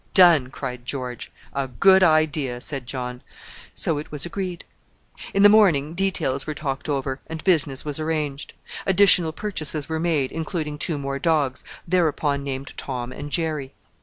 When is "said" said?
2.59-2.87